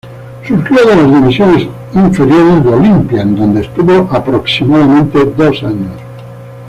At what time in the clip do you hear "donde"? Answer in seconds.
3.35-3.61